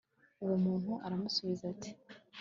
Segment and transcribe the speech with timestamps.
[0.43, 1.91] uwo muntu aramusubiza ati